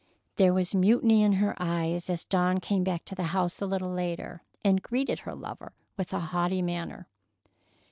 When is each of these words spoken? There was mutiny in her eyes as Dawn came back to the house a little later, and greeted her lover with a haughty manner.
There 0.37 0.51
was 0.51 0.73
mutiny 0.73 1.21
in 1.21 1.33
her 1.33 1.53
eyes 1.59 2.09
as 2.09 2.25
Dawn 2.25 2.59
came 2.59 2.83
back 2.83 3.05
to 3.05 3.13
the 3.13 3.21
house 3.37 3.61
a 3.61 3.67
little 3.67 3.91
later, 3.91 4.41
and 4.65 4.81
greeted 4.81 5.19
her 5.19 5.35
lover 5.35 5.73
with 5.95 6.11
a 6.11 6.19
haughty 6.33 6.63
manner. 6.63 7.07